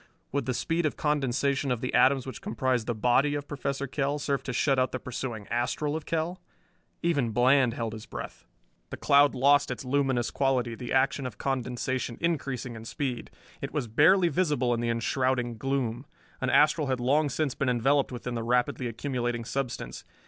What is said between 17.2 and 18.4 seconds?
since been enveloped within